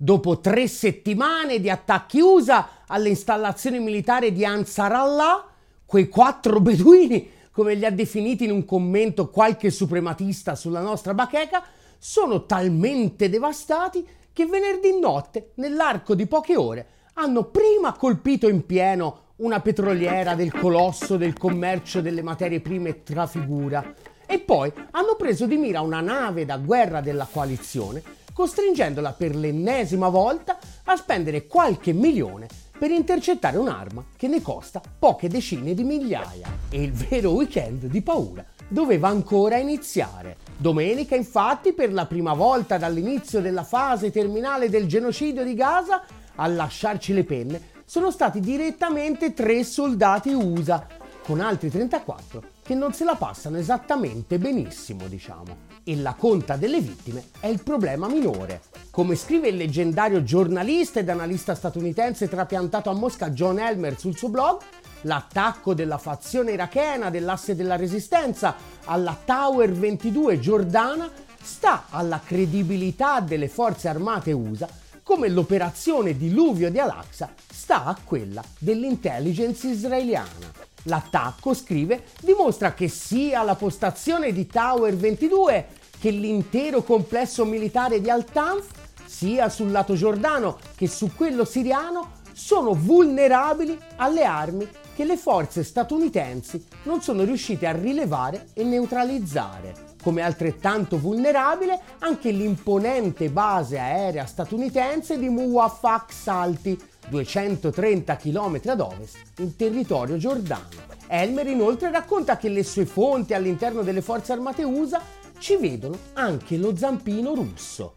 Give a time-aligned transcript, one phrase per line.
[0.00, 5.44] Dopo tre settimane di attacchi USA alle installazioni militari di Ansar Allah,
[5.84, 11.64] quei quattro beduini, come li ha definiti in un commento qualche suprematista sulla nostra bacheca,
[11.98, 19.32] sono talmente devastati che venerdì notte, nell'arco di poche ore, hanno prima colpito in pieno
[19.38, 23.94] una petroliera del colosso del commercio delle materie prime Trafigura
[24.26, 28.00] e poi hanno preso di mira una nave da guerra della coalizione,
[28.38, 32.46] costringendola per l'ennesima volta a spendere qualche milione
[32.78, 36.46] per intercettare un'arma che ne costa poche decine di migliaia.
[36.70, 40.36] E il vero weekend di paura doveva ancora iniziare.
[40.56, 46.04] Domenica, infatti, per la prima volta dall'inizio della fase terminale del genocidio di Gaza,
[46.36, 50.86] a lasciarci le penne sono stati direttamente tre soldati USA,
[51.24, 55.67] con altri 34 che non se la passano esattamente benissimo, diciamo.
[55.88, 58.60] E la conta delle vittime è il problema minore.
[58.90, 64.28] Come scrive il leggendario giornalista ed analista statunitense trapiantato a Mosca John Elmer sul suo
[64.28, 64.60] blog,
[65.02, 68.54] l'attacco della fazione irachena dell'asse della resistenza
[68.84, 74.68] alla Tower 22 giordana sta alla credibilità delle forze armate USA
[75.02, 80.66] come l'operazione diluvio di Al-Aqsa sta a quella dell'intelligence israeliana.
[80.82, 85.66] L'attacco, scrive, dimostra che sia la postazione di Tower 22
[85.98, 88.66] che l'intero complesso militare di Al-Tanf,
[89.04, 95.64] sia sul lato giordano che su quello siriano, sono vulnerabili alle armi che le forze
[95.64, 99.86] statunitensi non sono riuscite a rilevare e neutralizzare.
[100.02, 109.16] Come altrettanto vulnerabile anche l'imponente base aerea statunitense di Muwafaq Salti, 230 km ad ovest,
[109.38, 110.86] in territorio giordano.
[111.08, 115.00] Elmer inoltre racconta che le sue fonti all'interno delle forze armate USA
[115.38, 117.94] ci vedono anche lo zampino russo.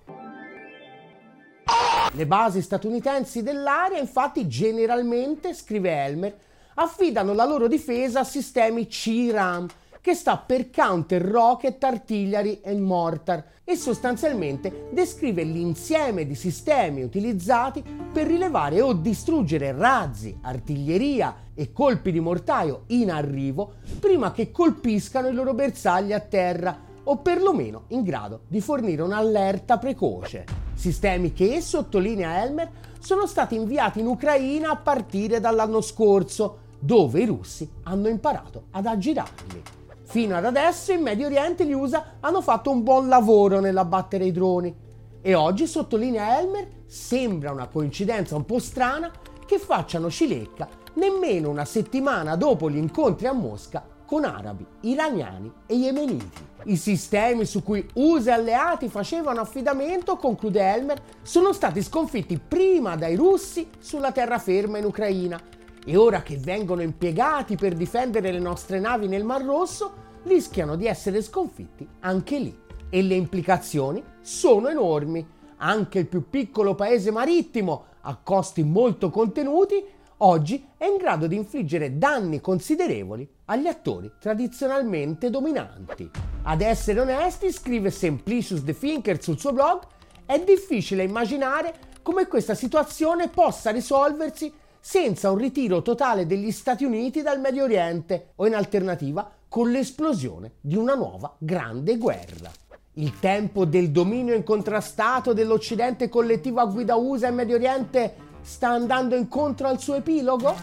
[2.14, 6.38] Le basi statunitensi dell'area infatti generalmente, scrive Elmer,
[6.76, 9.68] affidano la loro difesa a sistemi C-RAM,
[10.02, 17.84] che sta per Counter Rocket Artillery and Mortar e sostanzialmente descrive l'insieme di sistemi utilizzati
[18.12, 25.28] per rilevare o distruggere razzi, artiglieria e colpi di mortaio in arrivo prima che colpiscano
[25.28, 30.46] i loro bersagli a terra o perlomeno in grado di fornire un'allerta precoce.
[30.74, 32.70] Sistemi che, sottolinea Elmer,
[33.00, 38.86] sono stati inviati in Ucraina a partire dall'anno scorso, dove i russi hanno imparato ad
[38.86, 39.64] aggirarli.
[40.04, 44.32] Fino ad adesso in Medio Oriente gli USA hanno fatto un buon lavoro nell'abbattere i
[44.32, 44.76] droni
[45.22, 49.12] e oggi, sottolinea Elmer, sembra una coincidenza un po' strana
[49.46, 55.76] che facciano cilecca nemmeno una settimana dopo gli incontri a Mosca con arabi, iraniani e
[55.76, 56.46] yemeniti.
[56.66, 62.98] I sistemi su cui USA e alleati facevano affidamento, conclude Elmer, sono stati sconfitti prima
[62.98, 65.40] dai russi sulla terraferma in Ucraina
[65.86, 70.88] e ora che vengono impiegati per difendere le nostre navi nel Mar Rosso, rischiano di
[70.88, 72.60] essere sconfitti anche lì.
[72.90, 75.26] E le implicazioni sono enormi.
[75.56, 79.82] Anche il più piccolo paese marittimo, a costi molto contenuti,
[80.24, 86.10] oggi è in grado di infliggere danni considerevoli agli attori tradizionalmente dominanti.
[86.44, 89.82] Ad essere onesti, scrive Simplicius The Thinker sul suo blog,
[90.26, 97.22] è difficile immaginare come questa situazione possa risolversi senza un ritiro totale degli Stati Uniti
[97.22, 102.52] dal Medio Oriente o in alternativa con l'esplosione di una nuova grande guerra.
[102.94, 109.16] Il tempo del dominio incontrastato dell'Occidente collettivo a guida USA in Medio Oriente sta andando
[109.16, 110.56] incontro al suo epilogo?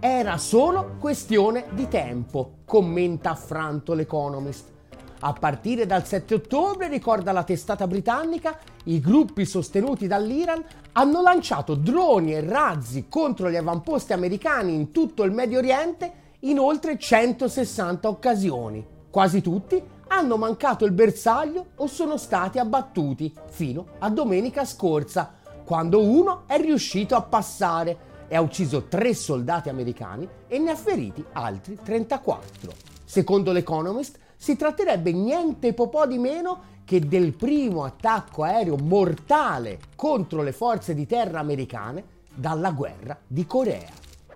[0.00, 4.74] Era solo questione di tempo, commenta affranto l'Economist.
[5.20, 11.74] A partire dal 7 ottobre, ricorda la testata britannica, i gruppi sostenuti dall'Iran hanno lanciato
[11.74, 18.08] droni e razzi contro gli avamposti americani in tutto il Medio Oriente in oltre 160
[18.08, 18.94] occasioni.
[19.16, 25.32] Quasi tutti hanno mancato il bersaglio o sono stati abbattuti fino a domenica scorsa,
[25.64, 27.96] quando uno è riuscito a passare
[28.28, 32.70] e ha ucciso tre soldati americani e ne ha feriti altri 34.
[33.06, 40.42] Secondo l'Economist, si tratterebbe niente po' di meno che del primo attacco aereo mortale contro
[40.42, 42.04] le forze di terra americane
[42.34, 43.88] dalla guerra di Corea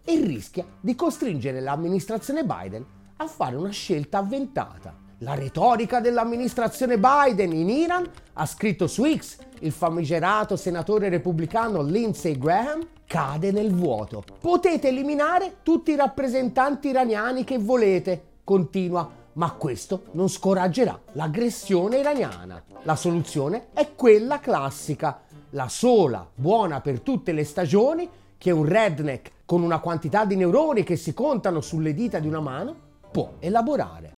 [0.03, 4.97] e rischia di costringere l'amministrazione Biden a fare una scelta avventata.
[5.19, 12.39] La retorica dell'amministrazione Biden in Iran, ha scritto su X il famigerato senatore repubblicano Lindsey
[12.39, 14.25] Graham, cade nel vuoto.
[14.41, 22.63] Potete eliminare tutti i rappresentanti iraniani che volete, continua ma questo non scoraggerà l'aggressione iraniana.
[22.83, 25.21] La soluzione è quella classica,
[25.51, 28.09] la sola buona per tutte le stagioni
[28.39, 32.41] che un redneck con una quantità di neuroni che si contano sulle dita di una
[32.41, 34.13] mano può elaborare.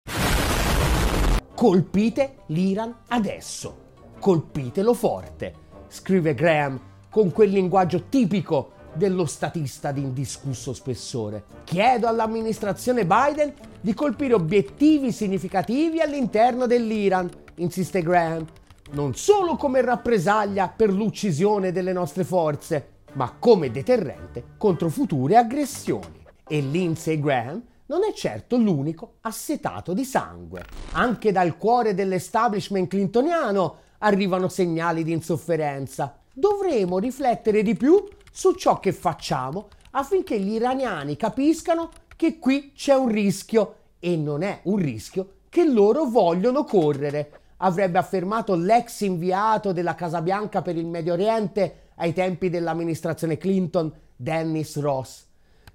[1.54, 3.78] Colpite l'Iran adesso,
[4.20, 5.54] colpitelo forte,
[5.88, 6.80] scrive Graham
[7.10, 11.44] con quel linguaggio tipico dello statista di indiscusso spessore.
[11.64, 18.46] Chiedo all'amministrazione Biden di colpire obiettivi significativi all'interno dell'Iran, insiste Graham,
[18.92, 26.20] non solo come rappresaglia per l'uccisione delle nostre forze, ma come deterrente contro future aggressioni.
[26.48, 30.64] E Lindsey Graham non è certo l'unico assetato di sangue.
[30.94, 36.18] Anche dal cuore dell'establishment clintoniano arrivano segnali di insofferenza.
[36.34, 38.02] Dovremo riflettere di più
[38.32, 44.42] su ciò che facciamo affinché gli iraniani capiscano che qui c'è un rischio e non
[44.42, 50.78] è un rischio che loro vogliono correre, avrebbe affermato l'ex inviato della Casa Bianca per
[50.78, 55.28] il Medio Oriente ai tempi dell'amministrazione Clinton, Dennis Ross.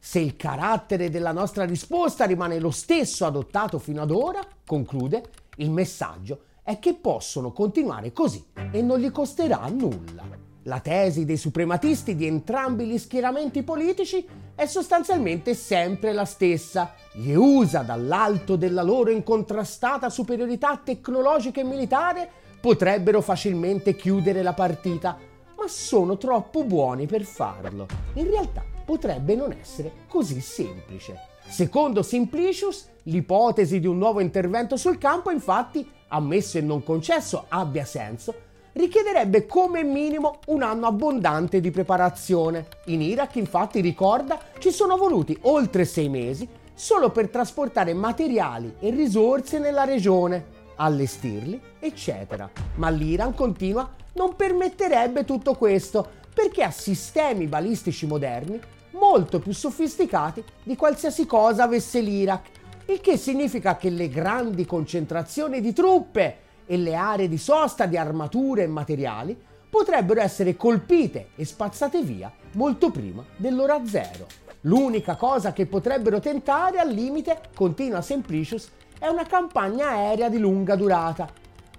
[0.09, 5.69] Se il carattere della nostra risposta rimane lo stesso adottato fino ad ora, conclude, il
[5.69, 10.23] messaggio è che possono continuare così e non gli costerà nulla.
[10.63, 14.25] La tesi dei suprematisti di entrambi gli schieramenti politici
[14.55, 16.95] è sostanzialmente sempre la stessa.
[17.13, 22.31] Gli USA, dall'alto della loro incontrastata superiorità tecnologica e militare,
[22.61, 25.19] potrebbero facilmente chiudere la partita,
[25.57, 27.89] ma sono troppo buoni per farlo.
[28.15, 31.19] In realtà potrebbe non essere così semplice.
[31.47, 37.85] Secondo Simplicius, l'ipotesi di un nuovo intervento sul campo, infatti, ammesso e non concesso abbia
[37.85, 38.35] senso,
[38.73, 42.67] richiederebbe come minimo un anno abbondante di preparazione.
[42.87, 48.91] In Iraq, infatti, ricorda, ci sono voluti oltre sei mesi solo per trasportare materiali e
[48.91, 52.51] risorse nella regione, allestirli, eccetera.
[52.75, 58.61] Ma l'Iran continua non permetterebbe tutto questo perché ha sistemi balistici moderni
[58.99, 62.49] molto più sofisticati di qualsiasi cosa avesse l'Iraq,
[62.87, 67.97] il che significa che le grandi concentrazioni di truppe e le aree di sosta di
[67.97, 69.37] armature e materiali
[69.69, 74.27] potrebbero essere colpite e spazzate via molto prima dell'ora zero.
[74.63, 80.75] L'unica cosa che potrebbero tentare al limite, continua Semplicius, è una campagna aerea di lunga
[80.75, 81.29] durata,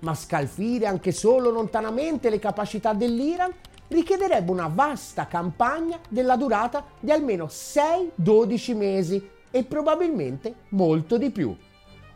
[0.01, 3.51] ma scalfire anche solo lontanamente le capacità dell'Iran
[3.87, 11.55] richiederebbe una vasta campagna della durata di almeno 6-12 mesi e probabilmente molto di più.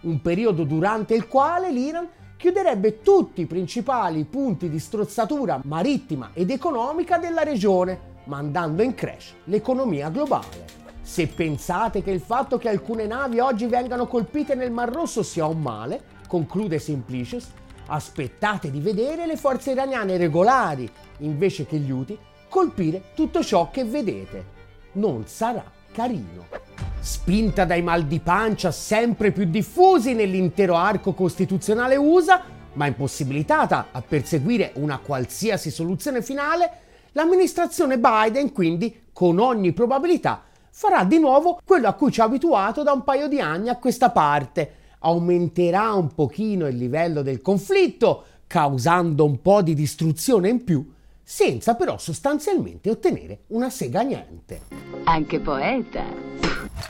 [0.01, 6.49] Un periodo durante il quale l'Iran chiuderebbe tutti i principali punti di strozzatura marittima ed
[6.49, 10.79] economica della regione, mandando in crash l'economia globale.
[11.01, 15.45] Se pensate che il fatto che alcune navi oggi vengano colpite nel Mar Rosso sia
[15.45, 17.49] un male, conclude Simplicius,
[17.91, 20.89] aspettate di vedere le forze iraniane regolari,
[21.19, 22.17] invece che gli UTI,
[22.49, 24.59] colpire tutto ciò che vedete.
[24.93, 26.71] Non sarà carino
[27.01, 32.43] spinta dai mal di pancia sempre più diffusi nell'intero arco costituzionale USA,
[32.73, 36.71] ma impossibilitata a perseguire una qualsiasi soluzione finale,
[37.13, 42.83] l'amministrazione Biden quindi, con ogni probabilità, farà di nuovo quello a cui ci ha abituato
[42.83, 44.75] da un paio di anni a questa parte.
[45.03, 50.87] Aumenterà un pochino il livello del conflitto, causando un po' di distruzione in più,
[51.23, 54.61] senza però sostanzialmente ottenere una sega niente.
[55.05, 56.03] Anche poeta.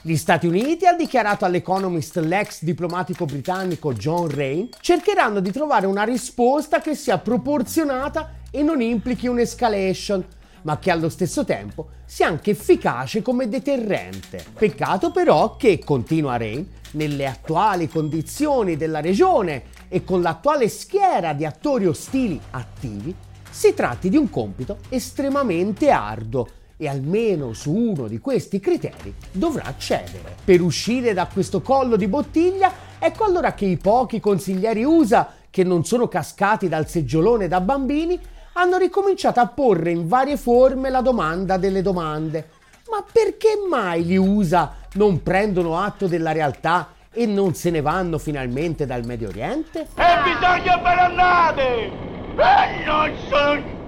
[0.01, 6.03] Gli Stati Uniti, ha dichiarato all'Economist l'ex diplomatico britannico John Rain, cercheranno di trovare una
[6.03, 10.25] risposta che sia proporzionata e non implichi un'escalation,
[10.63, 14.43] ma che allo stesso tempo sia anche efficace come deterrente.
[14.57, 21.45] Peccato però che, continua Rain, nelle attuali condizioni della regione e con l'attuale schiera di
[21.45, 23.13] attori ostili attivi,
[23.49, 29.75] si tratti di un compito estremamente arduo e almeno su uno di questi criteri dovrà
[29.77, 30.35] cedere.
[30.43, 35.63] Per uscire da questo collo di bottiglia, ecco allora che i pochi consiglieri USA che
[35.63, 38.19] non sono cascati dal seggiolone da bambini
[38.53, 42.49] hanno ricominciato a porre in varie forme la domanda delle domande.
[42.89, 48.17] Ma perché mai gli USA non prendono atto della realtà e non se ne vanno
[48.17, 49.87] finalmente dal Medio Oriente?
[49.95, 52.09] E bisogna barannate!
[52.35, 53.79] E non sono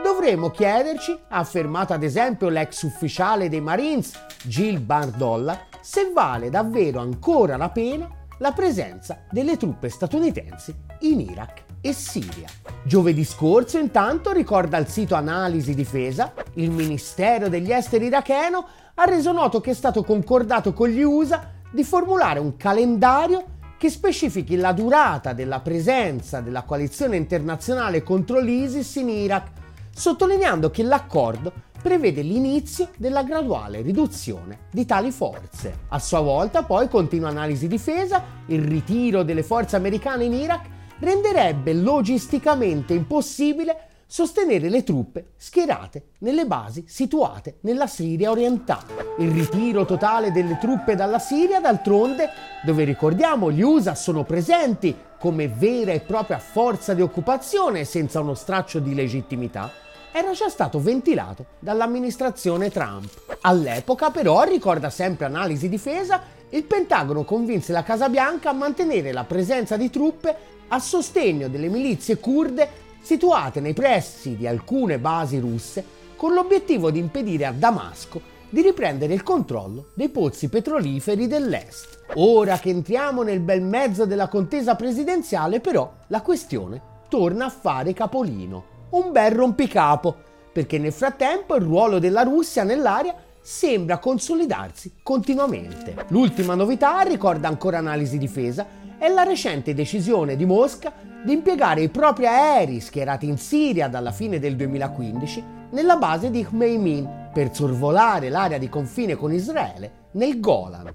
[0.00, 4.12] Dovremmo chiederci, ha affermato ad esempio l'ex ufficiale dei Marines
[4.44, 11.62] Jill Bardolla, se vale davvero ancora la pena la presenza delle truppe statunitensi in Iraq
[11.80, 12.48] e Siria.
[12.84, 18.66] Giovedì scorso, intanto, ricorda il sito Analisi Difesa, il Ministero degli Esteri iracheno
[19.00, 23.90] ha reso noto che è stato concordato con gli USA di formulare un calendario che
[23.90, 29.50] specifichi la durata della presenza della coalizione internazionale contro l'ISIS in Iraq,
[29.94, 35.82] sottolineando che l'accordo prevede l'inizio della graduale riduzione di tali forze.
[35.90, 40.66] A sua volta, poi, continua analisi difesa, il ritiro delle forze americane in Iraq
[40.98, 49.14] renderebbe logisticamente impossibile sostenere le truppe schierate nelle basi situate nella Siria orientale.
[49.18, 52.30] Il ritiro totale delle truppe dalla Siria, d'altronde,
[52.64, 58.32] dove ricordiamo gli USA sono presenti come vera e propria forza di occupazione senza uno
[58.32, 59.70] straccio di legittimità,
[60.10, 63.36] era già stato ventilato dall'amministrazione Trump.
[63.42, 69.24] All'epoca però, ricorda sempre Analisi Difesa, il Pentagono convinse la Casa Bianca a mantenere la
[69.24, 75.84] presenza di truppe a sostegno delle milizie kurde situate nei pressi di alcune basi russe
[76.16, 82.04] con l'obiettivo di impedire a Damasco di riprendere il controllo dei pozzi petroliferi dell'est.
[82.14, 87.92] Ora che entriamo nel bel mezzo della contesa presidenziale, però, la questione torna a fare
[87.92, 88.76] capolino.
[88.90, 90.14] Un bel rompicapo,
[90.50, 95.94] perché nel frattempo il ruolo della Russia nell'area sembra consolidarsi continuamente.
[96.08, 98.66] L'ultima novità, ricorda ancora analisi difesa,
[98.98, 100.92] è la recente decisione di Mosca
[101.24, 106.44] di impiegare i propri aerei schierati in Siria dalla fine del 2015 nella base di
[106.44, 110.92] Khmeimin per sorvolare l'area di confine con Israele nel Golan.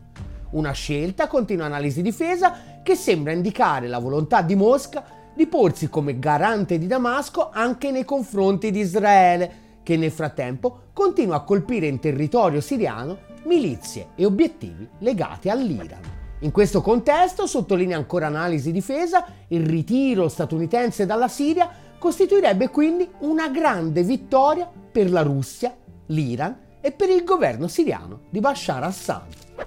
[0.52, 5.04] Una scelta, continua analisi difesa, che sembra indicare la volontà di Mosca
[5.36, 11.38] di porsi come garante di Damasco anche nei confronti di Israele, che nel frattempo continua
[11.38, 16.13] a colpire in territorio siriano milizie e obiettivi legati all'Iran.
[16.44, 23.48] In questo contesto, sottolinea ancora analisi difesa, il ritiro statunitense dalla Siria costituirebbe quindi una
[23.48, 25.74] grande vittoria per la Russia,
[26.08, 29.24] l'Iran e per il governo siriano di Bashar Assad.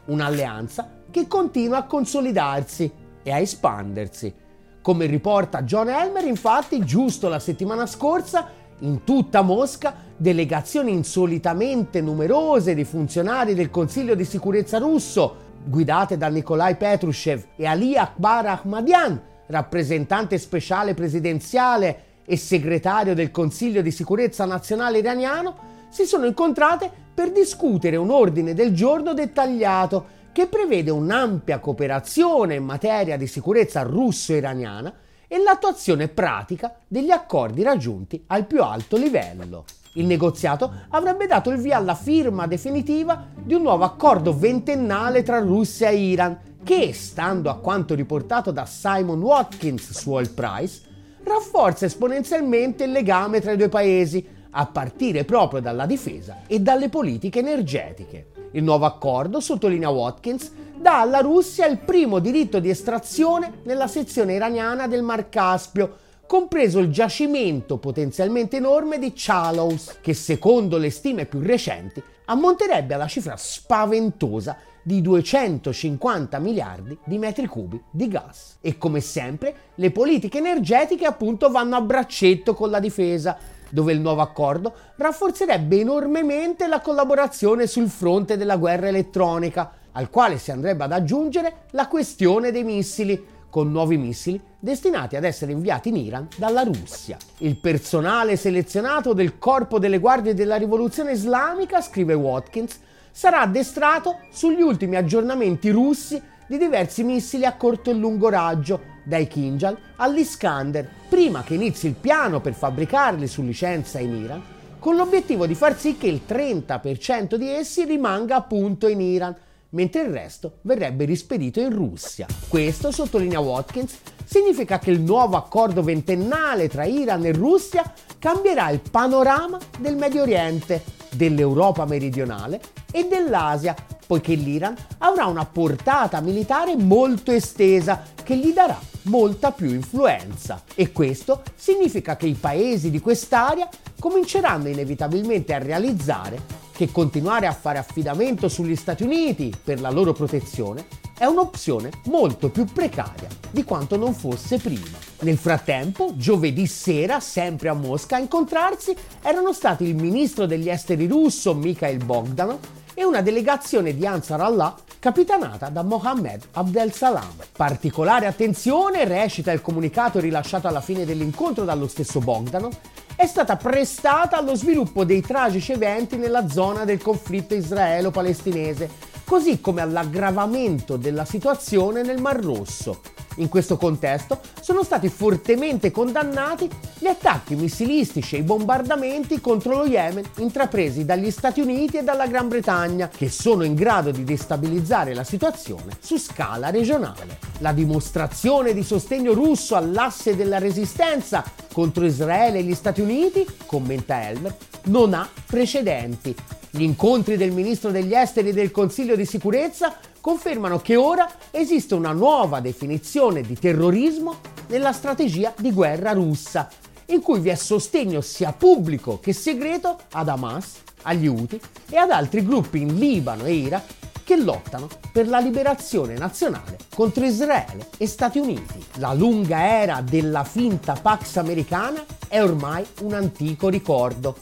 [0.07, 2.93] Un'alleanza che continua a consolidarsi
[3.23, 4.35] e a espandersi.
[4.83, 12.75] Come riporta John Elmer, infatti, giusto la settimana scorsa, in tutta Mosca, delegazioni insolitamente numerose
[12.75, 19.21] di funzionari del Consiglio di sicurezza russo, guidate da Nikolai Petrushev e Ali Akbar Ahmadian,
[19.47, 27.33] rappresentante speciale presidenziale e segretario del Consiglio di sicurezza nazionale iraniano, si sono incontrate per
[27.33, 34.93] discutere un ordine del giorno dettagliato che prevede un'ampia cooperazione in materia di sicurezza russo-iraniana
[35.27, 39.65] e l'attuazione pratica degli accordi raggiunti al più alto livello.
[39.97, 45.39] Il negoziato avrebbe dato il via alla firma definitiva di un nuovo accordo ventennale tra
[45.39, 50.83] Russia e Iran, che, stando a quanto riportato da Simon Watkins su Oil Price,
[51.23, 56.89] rafforza esponenzialmente il legame tra i due paesi, a partire proprio dalla difesa e dalle
[56.89, 58.29] politiche energetiche.
[58.53, 64.35] Il nuovo accordo, sottolinea Watkins, dà alla Russia il primo diritto di estrazione nella sezione
[64.35, 71.25] iraniana del Mar Caspio, compreso il giacimento potenzialmente enorme di Chalos, che secondo le stime
[71.25, 78.59] più recenti ammonterebbe alla cifra spaventosa di 250 miliardi di metri cubi di gas.
[78.61, 83.37] E come sempre, le politiche energetiche appunto vanno a braccetto con la difesa,
[83.69, 90.39] dove il nuovo accordo rafforzerebbe enormemente la collaborazione sul fronte della guerra elettronica, al quale
[90.39, 95.89] si andrebbe ad aggiungere la questione dei missili, con nuovi missili destinati ad essere inviati
[95.89, 97.17] in Iran dalla Russia.
[97.39, 102.79] Il personale selezionato del Corpo delle Guardie della Rivoluzione Islamica, scrive Watkins,
[103.11, 109.27] sarà addestrato sugli ultimi aggiornamenti russi di diversi missili a corto e lungo raggio, dai
[109.27, 114.43] Kinjal all'Iskander, prima che inizi il piano per fabbricarli su licenza in Iran,
[114.79, 119.35] con l'obiettivo di far sì che il 30% di essi rimanga appunto in Iran,
[119.77, 122.27] mentre il resto verrebbe rispedito in Russia.
[122.49, 128.81] Questo, sottolinea Watkins, significa che il nuovo accordo ventennale tra Iran e Russia cambierà il
[128.91, 132.59] panorama del Medio Oriente, dell'Europa meridionale
[132.91, 139.69] e dell'Asia, poiché l'Iran avrà una portata militare molto estesa che gli darà molta più
[139.69, 140.63] influenza.
[140.75, 143.69] E questo significa che i paesi di quest'area
[144.01, 150.13] cominceranno inevitabilmente a realizzare che continuare a fare affidamento sugli Stati Uniti per la loro
[150.13, 150.85] protezione
[151.19, 154.99] è un'opzione molto più precaria di quanto non fosse prima.
[155.21, 161.07] Nel frattempo, giovedì sera, sempre a Mosca, a incontrarsi erano stati il ministro degli esteri
[161.07, 162.59] russo Mikhail Bogdanov
[162.93, 167.33] e una delegazione di Ansar Allah capitanata da Mohammed Abdel Salam.
[167.53, 172.77] Particolare attenzione, recita il comunicato rilasciato alla fine dell'incontro dallo stesso Bogdanov,
[173.17, 178.91] è stata prestata allo sviluppo dei tragici eventi nella zona del conflitto israelo-palestinese,
[179.25, 183.01] così come all'aggravamento della situazione nel Mar Rosso.
[183.37, 189.85] In questo contesto sono stati fortemente condannati gli attacchi missilistici e i bombardamenti contro lo
[189.85, 195.15] Yemen intrapresi dagli Stati Uniti e dalla Gran Bretagna, che sono in grado di destabilizzare
[195.15, 197.39] la situazione su scala regionale.
[197.59, 204.29] La dimostrazione di sostegno russo all'asse della resistenza contro Israele e gli Stati Uniti, commenta
[204.29, 206.35] Elmer, non ha precedenti.
[206.77, 211.95] Gli incontri del ministro degli esteri e del Consiglio di sicurezza confermano che ora esiste
[211.95, 216.69] una nuova definizione di terrorismo nella strategia di guerra russa,
[217.07, 222.11] in cui vi è sostegno sia pubblico che segreto ad Hamas, agli Houthi e ad
[222.11, 228.07] altri gruppi in Libano e Iraq che lottano per la liberazione nazionale contro Israele e
[228.07, 228.85] Stati Uniti.
[228.97, 234.37] La lunga era della finta Pax americana è ormai un antico ricordo.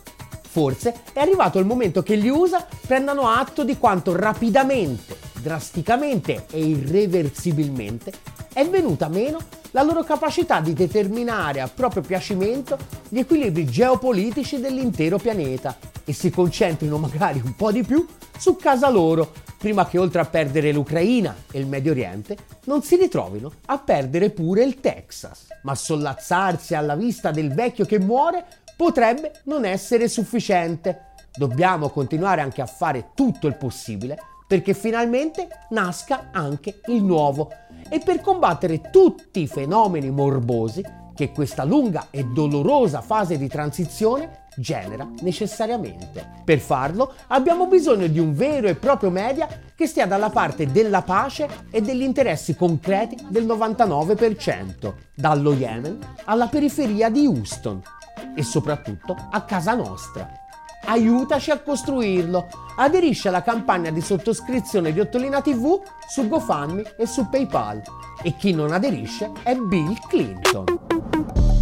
[0.55, 6.65] Forse è arrivato il momento che gli USA prendano atto di quanto rapidamente drasticamente e
[6.65, 8.13] irreversibilmente,
[8.53, 9.39] è venuta meno
[9.73, 16.31] la loro capacità di determinare a proprio piacimento gli equilibri geopolitici dell'intero pianeta e si
[16.31, 18.07] concentrino magari un po' di più
[18.39, 22.97] su casa loro, prima che oltre a perdere l'Ucraina e il Medio Oriente, non si
[22.97, 25.49] ritrovino a perdere pure il Texas.
[25.63, 31.13] Ma sollazzarsi alla vista del vecchio che muore potrebbe non essere sufficiente.
[31.37, 37.51] Dobbiamo continuare anche a fare tutto il possibile perché finalmente nasca anche il nuovo
[37.89, 44.43] e per combattere tutti i fenomeni morbosi che questa lunga e dolorosa fase di transizione
[44.57, 46.43] genera necessariamente.
[46.45, 51.03] Per farlo abbiamo bisogno di un vero e proprio media che stia dalla parte della
[51.03, 57.83] pace e degli interessi concreti del 99%, dallo Yemen alla periferia di Houston
[58.35, 60.43] e soprattutto a casa nostra
[60.87, 62.49] aiutaci a costruirlo.
[62.77, 67.83] Aderisci alla campagna di sottoscrizione di Ottolina TV su GoFundMe e su PayPal.
[68.23, 71.54] E chi non aderisce è Bill Clinton.